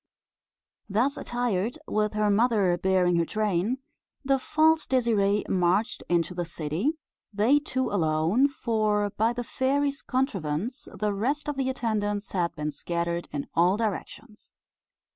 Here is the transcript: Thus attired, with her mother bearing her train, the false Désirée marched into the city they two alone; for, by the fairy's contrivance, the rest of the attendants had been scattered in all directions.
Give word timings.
Thus 0.89 1.15
attired, 1.15 1.77
with 1.87 2.13
her 2.13 2.31
mother 2.31 2.75
bearing 2.75 3.17
her 3.17 3.25
train, 3.25 3.77
the 4.25 4.39
false 4.39 4.87
Désirée 4.87 5.47
marched 5.47 6.01
into 6.09 6.33
the 6.33 6.43
city 6.43 6.93
they 7.31 7.59
two 7.59 7.91
alone; 7.91 8.47
for, 8.47 9.11
by 9.11 9.31
the 9.31 9.43
fairy's 9.43 10.01
contrivance, 10.01 10.87
the 10.91 11.13
rest 11.13 11.47
of 11.47 11.55
the 11.55 11.69
attendants 11.69 12.31
had 12.31 12.55
been 12.55 12.71
scattered 12.71 13.29
in 13.31 13.45
all 13.53 13.77
directions. 13.77 14.55